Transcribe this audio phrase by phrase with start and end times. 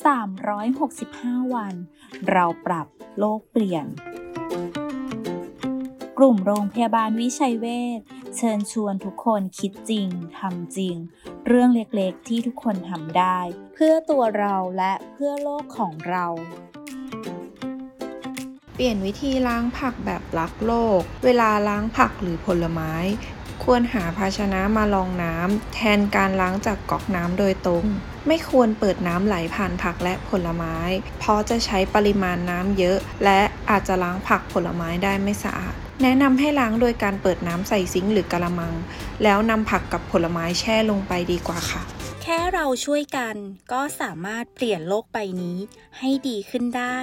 [0.00, 1.74] 365 วัน
[2.30, 2.86] เราปรับ
[3.18, 3.86] โลกเปลี่ยน
[6.18, 7.66] กลุ่มโรงพยาบาลวิชัยเว
[7.98, 8.00] ช
[8.36, 10.08] เชิญชวนทุกคนคิดจริง
[10.38, 10.96] ทำจริง
[11.46, 13.38] เรื่องเล็กๆที่ทุกคนทำได้
[13.74, 16.26] เพื่อตัวเราและเพื่อโลกของเรา
[18.74, 22.92] เปลี่ยนวิธีล้างผักแบบรักโลก เวลาล้างผักหรือผลไม้
[23.64, 27.84] ควรหาภาชนะมารองน้ำแทนการล้างจากก๊อกน้ำโดยตรง
[28.26, 30.76] ไม่ควรเปิดน้ำไหลผ่านผักและผลไม้
[31.18, 38.74] เพราะจะใช้ปริมาณน้ำเยอะ และอาจจะล้างผักผลไม้ได้ไม่สะอาด แนะนำให้ล้างโดยการเปิดน้ำใส่ซิงค์หรือกระมัง
[39.22, 41.82] แล้วนำผักกับผลไม้แช่ลงไปดีกว่าค่ะ
[42.22, 43.36] แค่เราช่วยกัน
[43.72, 45.58] ก็สามารถเปลี่ยนโลกใบนี้
[45.98, 46.98] ให้ดีขึ้นได้